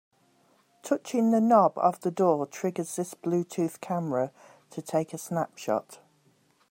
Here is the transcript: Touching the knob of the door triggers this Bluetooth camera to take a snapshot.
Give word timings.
Touching 0.81 1.29
the 1.29 1.39
knob 1.39 1.77
of 1.77 1.99
the 1.99 2.09
door 2.09 2.47
triggers 2.47 2.95
this 2.95 3.13
Bluetooth 3.13 3.79
camera 3.81 4.31
to 4.71 4.81
take 4.81 5.13
a 5.13 5.17
snapshot. 5.19 5.99